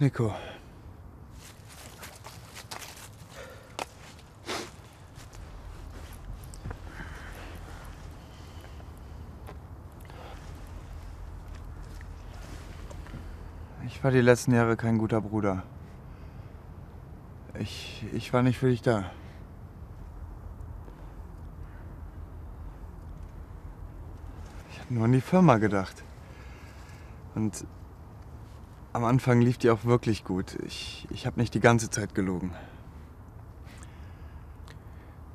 Nico. 0.00 0.32
Ich 13.86 14.04
war 14.04 14.12
die 14.12 14.20
letzten 14.20 14.54
Jahre 14.54 14.76
kein 14.76 14.98
guter 14.98 15.20
Bruder. 15.20 15.64
Ich, 17.58 18.04
ich 18.12 18.32
war 18.32 18.44
nicht 18.44 18.58
für 18.58 18.68
dich 18.68 18.82
da. 18.82 19.10
Ich 24.70 24.78
habe 24.78 24.94
nur 24.94 25.06
an 25.06 25.12
die 25.12 25.20
Firma 25.20 25.58
gedacht. 25.58 26.04
Und 27.34 27.66
am 28.92 29.04
Anfang 29.04 29.40
lief 29.40 29.58
die 29.58 29.70
auch 29.70 29.84
wirklich 29.84 30.24
gut. 30.24 30.56
Ich, 30.66 31.06
ich 31.10 31.26
habe 31.26 31.38
nicht 31.40 31.54
die 31.54 31.60
ganze 31.60 31.90
Zeit 31.90 32.14
gelogen. 32.14 32.52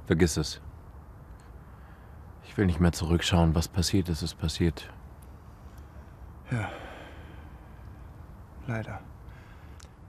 Vergiss 0.05 0.37
es. 0.37 0.61
Ich 2.45 2.57
will 2.57 2.65
nicht 2.65 2.79
mehr 2.79 2.91
zurückschauen. 2.91 3.55
Was 3.55 3.67
passiert 3.67 4.09
ist, 4.09 4.21
ist 4.21 4.35
passiert. 4.35 4.91
Ja. 6.51 6.69
Leider. 8.67 8.99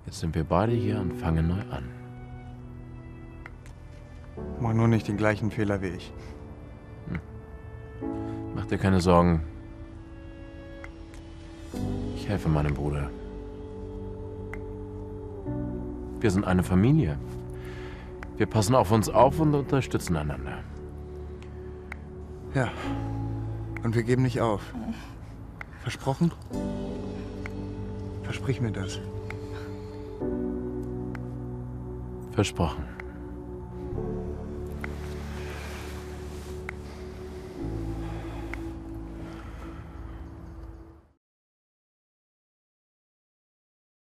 Jetzt 0.07 0.21
sind 0.21 0.35
wir 0.35 0.45
beide 0.45 0.73
hier 0.73 1.01
und 1.01 1.15
fangen 1.15 1.49
neu 1.49 1.61
an. 1.71 1.89
Mach 4.61 4.73
nur 4.73 4.89
nicht 4.89 5.09
den 5.09 5.17
gleichen 5.17 5.51
Fehler 5.51 5.81
wie 5.81 5.89
ich. 5.89 6.13
Mach 8.55 8.67
dir 8.67 8.79
keine 8.79 9.01
Sorgen. 9.01 9.43
Ich 12.17 12.29
helfe 12.29 12.49
meinem 12.49 12.75
Bruder. 12.75 13.11
Wir 16.25 16.31
sind 16.31 16.47
eine 16.47 16.63
Familie. 16.63 17.19
Wir 18.39 18.47
passen 18.47 18.75
auf 18.75 18.91
uns 18.93 19.11
auf 19.11 19.41
und 19.41 19.55
unterstützen 19.55 20.17
einander. 20.17 20.61
Ja. 22.55 22.73
Und 23.83 23.95
wir 23.95 24.05
geben 24.05 24.23
nicht 24.23 24.41
auf. 24.41 24.63
Versprochen? 25.83 26.33
Versprich 28.23 28.63
mir 28.63 28.73
das. 28.73 29.01
Versprochen. 32.33 32.85